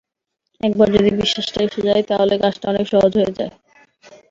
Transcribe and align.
একবার 0.61 0.87
যদি 0.95 1.09
বিশ্বাসটা 1.19 1.59
এসে 1.63 1.81
যায়, 1.87 2.03
তাহলে 2.09 2.33
কাজটা 2.43 2.65
অনেক 2.71 2.85
সহজ 2.91 3.11
হয়ে 3.17 3.35
যায়। 3.37 3.51